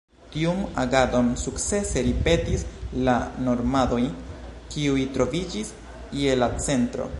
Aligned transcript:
Tiun 0.35 0.61
agadon 0.83 1.27
sukcese 1.41 2.03
ripetis 2.07 2.65
la 3.09 3.15
normandoj, 3.49 4.01
kiuj 4.73 4.99
troviĝis 5.19 5.73
je 6.25 6.39
la 6.43 6.53
centro. 6.69 7.07